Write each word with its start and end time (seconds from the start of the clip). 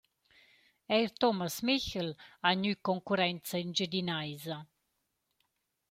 Eir 0.95 1.09
Thomas 1.19 1.55
Michel 1.67 2.09
ha 2.41 2.49
gnü 2.59 2.73
concurrenza 2.87 3.55
engiadinaisa. 3.63 4.57